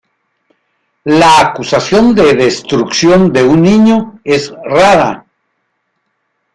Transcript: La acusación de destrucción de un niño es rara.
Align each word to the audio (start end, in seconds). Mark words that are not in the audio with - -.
La 1.05 1.39
acusación 1.39 2.15
de 2.15 2.33
destrucción 2.33 3.31
de 3.31 3.43
un 3.43 3.61
niño 3.61 4.19
es 4.23 4.51
rara. 4.67 5.27